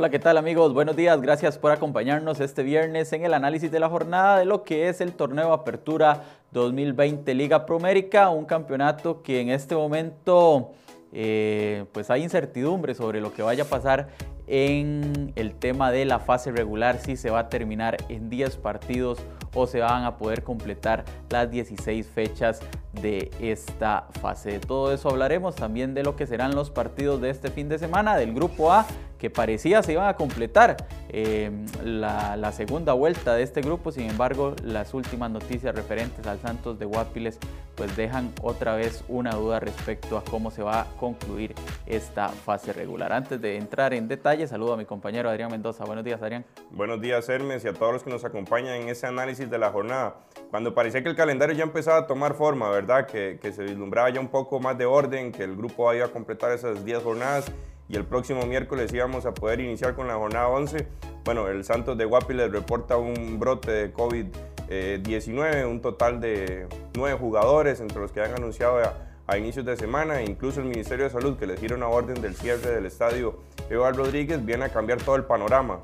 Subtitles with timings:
[0.00, 0.72] Hola, ¿qué tal amigos?
[0.72, 4.62] Buenos días, gracias por acompañarnos este viernes en el análisis de la jornada de lo
[4.62, 6.22] que es el torneo Apertura
[6.52, 10.70] 2020 Liga Promérica, un campeonato que en este momento
[11.12, 14.08] eh, pues hay incertidumbre sobre lo que vaya a pasar
[14.46, 19.18] en el tema de la fase regular, si se va a terminar en 10 partidos
[19.52, 22.60] o se van a poder completar las 16 fechas
[23.02, 24.52] de esta fase.
[24.52, 27.78] De todo eso hablaremos también de lo que serán los partidos de este fin de
[27.78, 28.86] semana del grupo A
[29.20, 30.76] que parecía se iban a completar
[31.10, 31.50] eh,
[31.84, 36.86] la, segunda vuelta de este grupo, sin embargo las últimas noticias referentes al Santos de
[36.86, 37.38] Guapiles
[37.76, 41.54] pues dejan otra vez una duda respecto a cómo se va a concluir
[41.86, 43.12] esta fase regular.
[43.12, 45.84] Antes de entrar en detalle, saludo a mi compañero Adrián Mendoza.
[45.84, 46.44] Buenos días Adrián.
[46.70, 49.70] Buenos días Hermes y a todos los que nos acompañan en ese análisis de la
[49.70, 50.16] jornada.
[50.50, 53.06] Cuando parecía que el calendario ya empezaba a tomar forma, ¿verdad?
[53.06, 56.10] Que, que se vislumbraba ya un poco más de orden, que el grupo iba a
[56.10, 57.52] completar esas 10 jornadas
[57.90, 60.86] y el próximo miércoles íbamos a poder iniciar con la jornada 11.
[61.24, 67.80] Bueno, el Santos de Guapiles reporta un brote de COVID-19, un total de nueve jugadores
[67.80, 68.78] entre los que han anunciado
[69.26, 72.34] a, inicios de semana, incluso el Ministerio de Salud que les dio una orden del
[72.34, 73.38] cierre del estadio
[73.68, 75.78] Eval Rodríguez viene a cambiar todo el panorama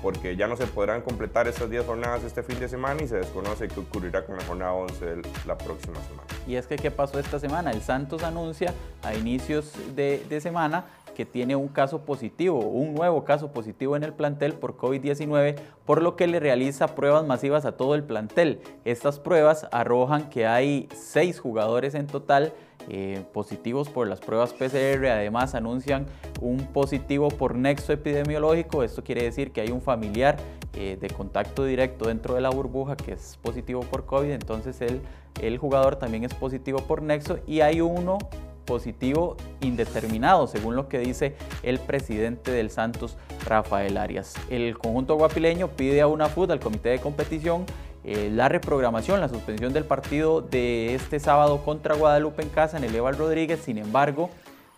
[0.00, 3.16] porque ya no se podrán completar estas 10 jornadas este fin de semana y se
[3.16, 6.28] desconoce qué ocurrirá con la jornada 11 de la próxima semana.
[6.46, 7.70] Y es que, ¿qué pasó esta semana?
[7.70, 13.24] El Santos anuncia a inicios de, de semana que tiene un caso positivo, un nuevo
[13.24, 17.76] caso positivo en el plantel por COVID-19, por lo que le realiza pruebas masivas a
[17.76, 18.60] todo el plantel.
[18.84, 22.52] Estas pruebas arrojan que hay seis jugadores en total
[22.88, 26.06] eh, positivos por las pruebas PCR, además anuncian
[26.40, 30.36] un positivo por nexo epidemiológico, esto quiere decir que hay un familiar
[30.74, 35.00] eh, de contacto directo dentro de la burbuja que es positivo por COVID, entonces el,
[35.40, 38.18] el jugador también es positivo por nexo y hay uno
[38.64, 44.34] positivo indeterminado, según lo que dice el presidente del Santos, Rafael Arias.
[44.50, 47.64] El conjunto guapileño pide a UNAFUT, al comité de competición,
[48.04, 52.84] eh, la reprogramación, la suspensión del partido de este sábado contra Guadalupe en casa en
[52.84, 53.60] el Eval Rodríguez.
[53.60, 54.30] Sin embargo,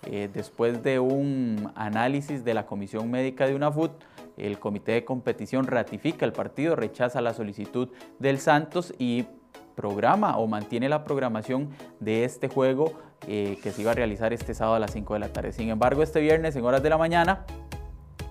[0.04, 3.92] eh, después de un análisis de la Comisión Médica de UNAFUT,
[4.36, 9.26] el comité de competición ratifica el partido, rechaza la solicitud del Santos y
[9.74, 11.70] programa o mantiene la programación
[12.00, 12.92] de este juego
[13.26, 15.52] eh, que se iba a realizar este sábado a las 5 de la tarde.
[15.52, 17.46] Sin embargo, este viernes en horas de la mañana,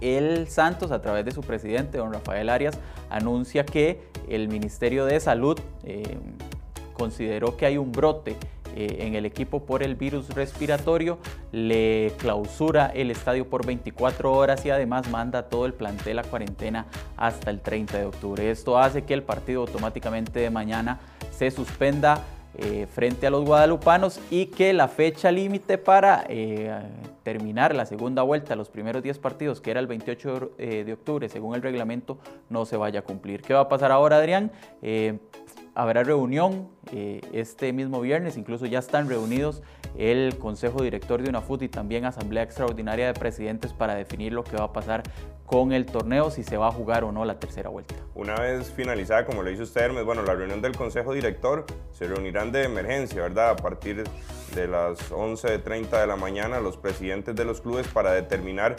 [0.01, 2.77] el Santos, a través de su presidente, don Rafael Arias,
[3.09, 6.17] anuncia que el Ministerio de Salud eh,
[6.93, 8.35] consideró que hay un brote
[8.75, 11.19] eh, en el equipo por el virus respiratorio,
[11.51, 16.87] le clausura el estadio por 24 horas y además manda todo el plantel a cuarentena
[17.15, 18.49] hasta el 30 de octubre.
[18.49, 20.99] Esto hace que el partido automáticamente de mañana
[21.31, 22.23] se suspenda
[22.55, 26.71] eh, frente a los guadalupanos y que la fecha límite para eh,
[27.23, 31.29] terminar la segunda vuelta, los primeros 10 partidos, que era el 28 eh, de octubre,
[31.29, 32.19] según el reglamento,
[32.49, 33.41] no se vaya a cumplir.
[33.41, 34.51] ¿Qué va a pasar ahora, Adrián?
[35.75, 39.61] Habrá reunión este mismo viernes, incluso ya están reunidos
[39.97, 44.57] el Consejo Director de UNAFUT y también Asamblea Extraordinaria de Presidentes para definir lo que
[44.57, 45.03] va a pasar
[45.45, 47.93] con el torneo, si se va a jugar o no la tercera vuelta.
[48.15, 52.07] Una vez finalizada, como lo dice usted Hermes, bueno, la reunión del Consejo Director se
[52.07, 53.51] reunirán de emergencia, ¿verdad?
[53.51, 54.03] A partir
[54.55, 58.75] de las 11.30 de la mañana, los presidentes de los clubes para determinar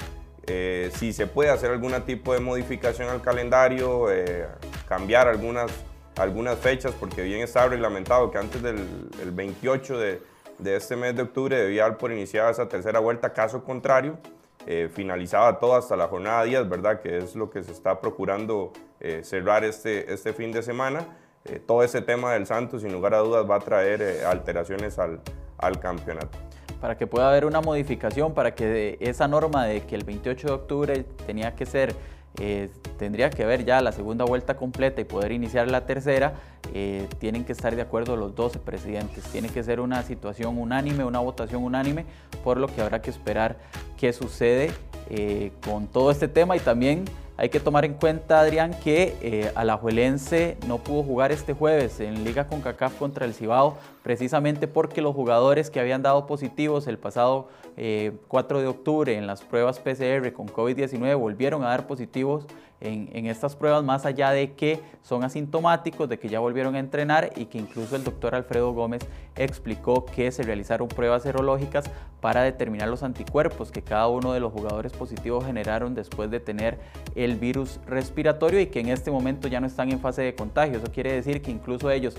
[0.46, 4.46] eh, si se puede hacer algún tipo de modificación al calendario, eh,
[4.86, 5.70] cambiar algunas,
[6.16, 8.86] algunas fechas, porque bien está reglamentado que antes del
[9.32, 10.22] 28 de,
[10.58, 14.18] de, este mes de octubre debía dar por iniciada esa tercera vuelta, caso contrario,
[14.66, 17.00] eh, finalizaba todo hasta la jornada 10, ¿verdad?
[17.00, 21.04] Que es lo que se está procurando eh, cerrar este, este fin de semana.
[21.44, 25.20] Eh, todo ese tema del Santos, sin lugar a dudas, va a traer alteraciones al,
[25.58, 26.38] al campeonato
[26.80, 30.52] para que pueda haber una modificación, para que esa norma de que el 28 de
[30.52, 31.94] octubre tenía que ser
[32.40, 36.34] eh, tendría que ver ya la segunda vuelta completa y poder iniciar la tercera,
[36.72, 39.24] eh, tienen que estar de acuerdo los 12 presidentes.
[39.24, 42.04] Tiene que ser una situación unánime, una votación unánime,
[42.42, 43.56] por lo que habrá que esperar
[43.96, 44.72] qué sucede
[45.10, 47.04] eh, con todo este tema y también
[47.36, 52.22] hay que tomar en cuenta, Adrián, que eh, Alajuelense no pudo jugar este jueves en
[52.22, 57.48] Liga CONCACAF contra el Cibao, precisamente porque los jugadores que habían dado positivos el pasado
[57.74, 62.46] 4 eh, de octubre en las pruebas PCR con COVID-19 volvieron a dar positivos
[62.84, 67.32] en, estas pruebas, más allá de que son asintomáticos, de que ya volvieron a entrenar
[67.36, 69.02] y que incluso el doctor Alfredo Gómez
[69.36, 71.84] explicó que se realizaron pruebas serológicas
[72.20, 76.78] para determinar los anticuerpos que cada uno de los jugadores positivos generaron después de tener
[77.14, 80.78] el virus respiratorio y que en este momento ya no están en fase de contagio.
[80.78, 82.16] Eso quiere decir que incluso ellos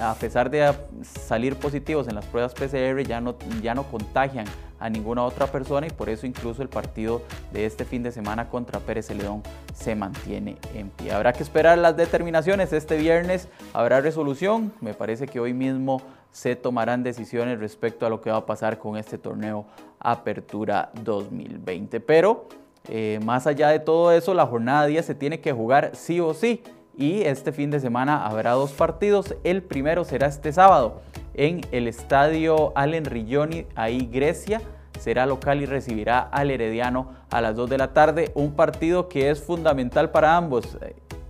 [0.00, 0.72] a pesar de
[1.02, 4.46] salir positivos en las pruebas PCR, ya no, ya no contagian
[4.78, 7.22] a ninguna otra persona y por eso incluso el partido
[7.52, 11.12] de este fin de semana contra Pérez Celedón se mantiene en pie.
[11.12, 12.72] Habrá que esperar las determinaciones.
[12.72, 14.72] Este viernes habrá resolución.
[14.80, 16.02] Me parece que hoy mismo
[16.32, 19.66] se tomarán decisiones respecto a lo que va a pasar con este torneo
[20.00, 22.00] Apertura 2020.
[22.00, 22.48] Pero
[22.88, 26.34] eh, más allá de todo eso, la jornada 10 se tiene que jugar sí o
[26.34, 26.62] sí.
[26.96, 29.34] Y este fin de semana habrá dos partidos.
[29.44, 31.00] El primero será este sábado
[31.34, 34.60] en el estadio Allen Rigioni, ahí Grecia.
[34.98, 38.30] Será local y recibirá al Herediano a las 2 de la tarde.
[38.34, 40.78] Un partido que es fundamental para ambos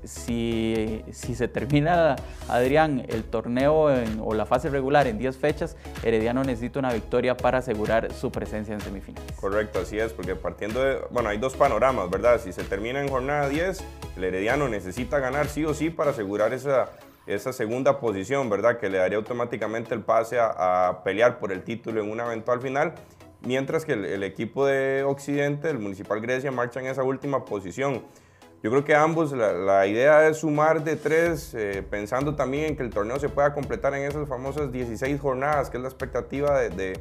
[0.04, 2.16] si, se termina,
[2.49, 3.88] Adrián, el torneo
[4.20, 8.75] o la fase regular en 10 fechas, Herediano necesita una victoria para asegurar su presencia
[8.75, 9.32] en semifinales.
[9.40, 12.40] Correcto, así es, porque partiendo de, bueno, hay dos panoramas, ¿verdad?
[12.40, 13.84] Si se termina en jornada 10,
[14.16, 16.90] el Herediano necesita ganar sí o sí para asegurar esa,
[17.26, 18.78] esa segunda posición, ¿verdad?
[18.78, 22.94] Que le daría automáticamente el pase a, pelear por el título en una eventual final
[23.44, 28.02] mientras que el, el, equipo de Occidente, el Municipal Grecia, marcha en esa última posición.
[28.62, 32.85] Yo creo que ambos, la, idea es sumar de tres, eh, pensando también en que
[32.85, 37.00] el torneo se pueda completar en esas famosas 16 jornadas, que es la expectativa de,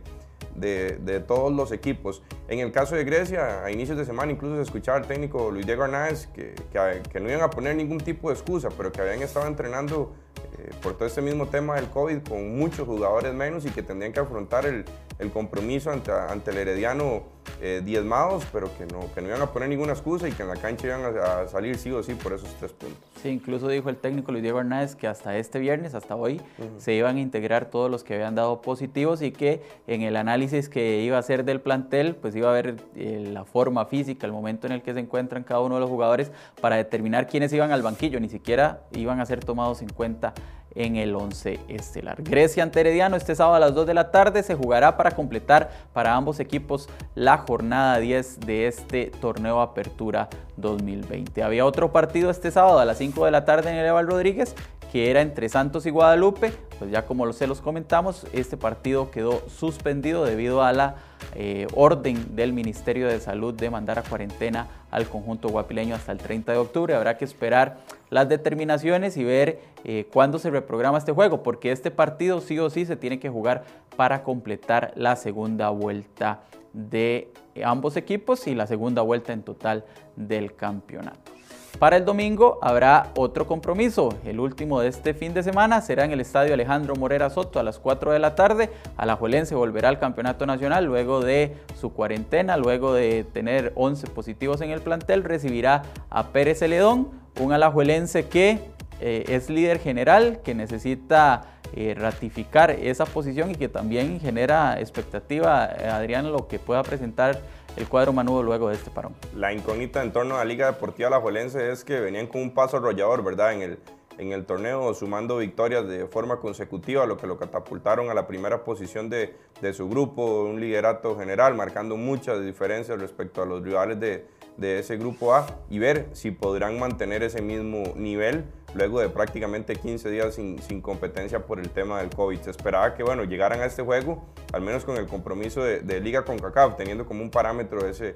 [0.55, 2.23] de, todos los equipos.
[2.47, 5.67] En el caso de Grecia, a inicios de semana incluso se escuchaba al técnico Luis
[5.67, 9.01] Diego Hernández que, que, que no iban a poner ningún tipo de excusa, pero que
[9.01, 10.15] habían estado entrenando
[10.57, 14.13] eh, por todo este mismo tema del COVID con muchos jugadores menos y que tendrían
[14.13, 14.83] que afrontar el,
[15.21, 17.23] el compromiso ante, ante, el Herediano
[17.61, 20.49] eh, diezmados, pero que no, que no iban a poner ninguna excusa y que en
[20.49, 22.97] la cancha iban a, salir sí o sí por esos tres puntos.
[23.21, 26.41] Sí, incluso dijo el técnico Luis Diego Hernández que hasta este viernes, hasta hoy,
[26.77, 30.69] se iban a integrar todos los que habían dado positivos y que en el análisis
[30.69, 34.33] que iba a hacer del plantel, pues iba a ver eh, la forma física, el
[34.33, 36.31] momento en el que se encuentran cada uno de los jugadores
[36.61, 40.33] para determinar quiénes iban al banquillo, ni siquiera iban a ser tomados en cuenta
[40.75, 42.21] en el 11 estelar.
[42.21, 45.71] Grecia ante Herediano este sábado a las 2 de la tarde se jugará para completar
[45.93, 51.43] para ambos equipos la jornada 10 de este torneo Apertura 2020.
[51.43, 54.55] Había otro partido este sábado a las 5 de la tarde en el Eval Rodríguez
[54.91, 59.41] que era entre Santos y Guadalupe, pues ya como se los comentamos, este partido quedó
[59.47, 60.95] suspendido debido a la
[61.33, 66.17] eh, orden del Ministerio de Salud de mandar a cuarentena al conjunto guapileño hasta el
[66.17, 66.93] 30 de octubre.
[66.93, 67.77] Habrá que esperar
[68.09, 72.69] las determinaciones y ver eh, cuándo se reprograma este juego, porque este partido sí o
[72.69, 73.63] sí se tiene que jugar
[73.95, 76.41] para completar la segunda vuelta
[76.73, 77.31] de
[77.63, 79.85] ambos equipos y la segunda vuelta en total
[80.17, 81.31] del campeonato.
[81.79, 84.15] Para el domingo habrá otro compromiso.
[84.25, 87.63] El último de este fin de semana será en el Estadio Alejandro Morera Soto a
[87.63, 88.69] las 4 de la tarde.
[88.97, 94.69] Alajuelense volverá al Campeonato Nacional luego de su cuarentena, luego de tener 11 positivos en
[94.69, 95.23] el plantel.
[95.23, 97.09] Recibirá a Pérez Celedón,
[97.39, 98.59] un alajuelense que
[98.99, 105.69] eh, es líder general, que necesita eh, ratificar esa posición y que también genera expectativa,
[105.79, 107.39] eh, Adrián, lo que pueda presentar
[107.77, 109.15] el cuadro manudo luego de este parón.
[109.35, 112.77] La incógnita en torno a la Liga Deportiva Alajuelense es que venían con un paso
[112.77, 113.53] arrollador, ¿verdad?
[113.53, 113.79] En el,
[114.17, 118.63] en el torneo, sumando victorias de forma consecutiva, lo que lo catapultaron a la primera
[118.63, 123.99] posición de, de su grupo, un liderato general, marcando muchas diferencias respecto a los rivales
[123.99, 124.25] de,
[124.57, 129.75] de ese grupo A y ver si podrán mantener ese mismo nivel luego de prácticamente
[129.75, 132.39] 15 días sin, competencia por el tema del COVID.
[132.41, 136.23] Se esperaba que bueno, llegaran a este juego, al menos con el compromiso de, Liga
[136.23, 138.13] con CACAF, teniendo como un parámetro ese,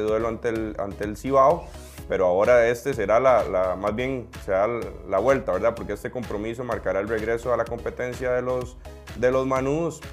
[0.00, 1.66] duelo ante el, ante Cibao,
[2.08, 4.68] pero ahora este será la, más bien será
[5.08, 5.74] la vuelta, ¿verdad?
[5.74, 8.76] Porque este compromiso marcará el regreso a la competencia de los,
[9.16, 9.30] de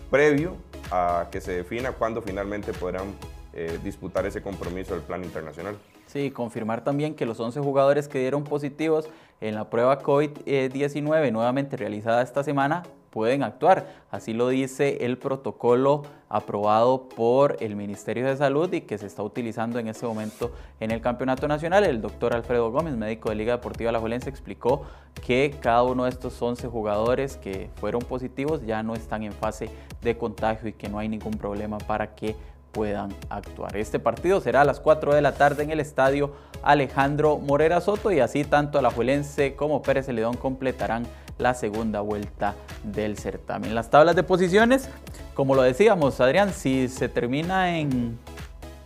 [0.09, 0.55] previo
[0.89, 3.15] a que se defina cuándo finalmente podrán
[3.53, 5.77] eh, disputar ese compromiso del plan internacional.
[6.05, 11.77] Sí, confirmar también que los 11 jugadores que dieron positivos en la prueba COVID-19 nuevamente
[11.77, 13.87] realizada esta semana pueden actuar.
[14.09, 19.21] Así lo dice el protocolo aprobado por el Ministerio de Salud y que se está
[19.21, 21.83] utilizando en este momento en el Campeonato Nacional.
[21.83, 24.83] El doctor Alfredo Gómez, médico de Liga Deportiva Alajuelense, explicó
[25.25, 29.69] que cada uno de estos 11 jugadores que fueron positivos ya no están en fase
[30.01, 32.35] de contagio y que no hay ningún problema para que
[32.71, 33.75] puedan actuar.
[33.77, 38.11] Este partido será a las 4 de la tarde en el estadio Alejandro Morera Soto
[38.11, 41.05] y así tanto Alajuelense como Pérez Celedón completarán
[41.37, 43.75] la segunda vuelta del certamen.
[43.75, 44.89] Las tablas de posiciones,
[45.33, 48.19] como lo decíamos, Adrián, si se termina en,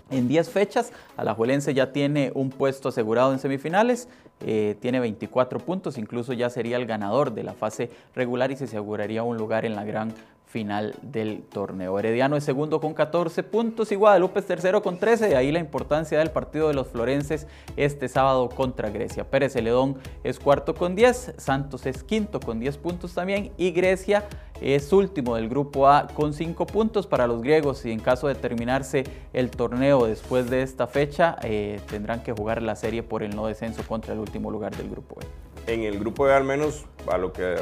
[0.09, 4.07] en 10 fechas, Alajuelense ya tiene un puesto asegurado en semifinales,
[4.41, 8.65] eh, tiene 24 puntos, incluso ya sería el ganador de la fase regular y se
[8.65, 10.13] aseguraría un lugar en la gran
[10.55, 11.99] final del torneo.
[11.99, 15.27] Herediano es segundo con 14 puntos y Guadalupe es tercero con 13.
[15.27, 17.45] De ahí la importancia del partido de los florenses
[17.75, 19.29] este sábado contra Grecia.
[19.29, 24.23] Pérez Celedón es cuarto con 10, Santos es quinto con 10 puntos también y Grecia
[24.61, 28.35] es último del grupo A con 5 puntos para los griegos y en caso de
[28.35, 33.35] terminarse el torneo después de esta fecha eh, tendrán que jugar la serie por el
[33.35, 36.85] no descenso contra el último lugar del grupo E en el grupo de al menos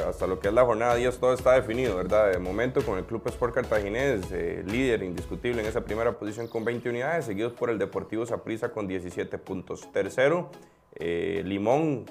[0.07, 2.31] hasta lo que es la jornada 10 todo está definido, ¿verdad?
[2.31, 6.63] De momento con el Club Sport Cartaginés, eh, líder indiscutible en esa primera posición con
[6.63, 9.91] 20 unidades, seguidos por el Deportivo Saprissa con 17 puntos.
[9.91, 10.49] Tercero,
[10.95, 12.05] eh, Limón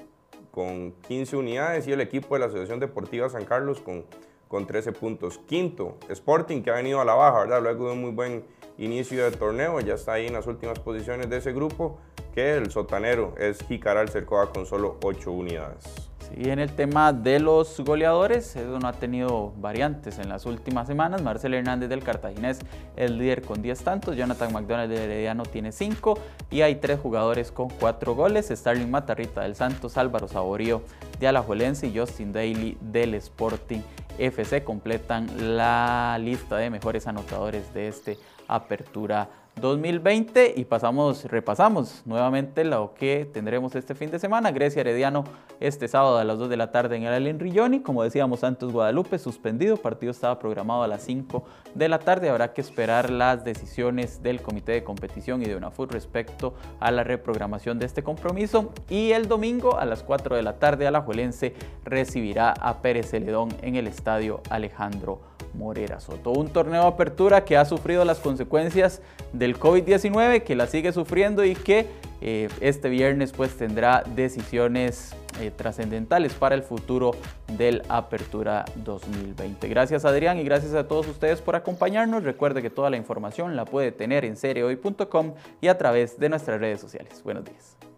[0.51, 4.05] con 15 unidades y el equipo de la Asociación Deportiva San Carlos con,
[4.47, 5.39] con 13 puntos.
[5.47, 7.61] Quinto, Sporting que ha venido a la baja, ¿verdad?
[7.61, 8.43] Luego de un muy buen
[8.77, 11.99] inicio de torneo, ya está ahí en las últimas posiciones de ese grupo
[12.33, 16.09] que el sotanero es Jicaral Cercoa con solo 8 unidades.
[16.19, 20.87] Sí, en el tema de los goleadores, eso no ha tenido variantes en las últimas
[20.87, 21.21] semanas.
[21.21, 22.59] Marcel Hernández del Cartaginés
[22.95, 26.17] es líder con 10 tantos, Jonathan McDonald del Herediano tiene 5
[26.49, 28.49] y hay 3 jugadores con 4 goles.
[28.49, 30.81] Starling Matarrita del Santos, Álvaro Saborío
[31.19, 33.81] de Alajuelense y Justin Daly del Sporting
[34.17, 39.29] FC completan la lista de mejores anotadores de este Apertura
[39.61, 44.51] 2020 y pasamos, repasamos nuevamente lo que tendremos este fin de semana.
[44.51, 45.23] Grecia Herediano
[45.59, 47.81] este sábado a las 2 de la tarde en el Allen Rilloni.
[47.81, 49.77] Como decíamos, Santos Guadalupe suspendido.
[49.77, 51.43] Partido estaba programado a las 5
[51.75, 52.29] de la tarde.
[52.29, 57.03] Habrá que esperar las decisiones del Comité de Competición y de UNAFUT respecto a la
[57.03, 58.73] reprogramación de este compromiso.
[58.89, 61.53] Y el domingo a las 4 de la tarde Alajuelense
[61.85, 66.31] recibirá a Pérez Celedón en el estadio Alejandro Morera Soto.
[66.31, 71.43] Un torneo de apertura que ha sufrido las consecuencias del COVID-19, que la sigue sufriendo
[71.45, 71.87] y que
[72.21, 77.11] eh, este viernes pues tendrá decisiones eh, trascendentales para el futuro
[77.57, 79.67] del Apertura 2020.
[79.67, 82.23] Gracias Adrián y gracias a todos ustedes por acompañarnos.
[82.23, 86.59] Recuerde que toda la información la puede tener en seriehoy.com y a través de nuestras
[86.59, 87.21] redes sociales.
[87.23, 87.92] Buenos días.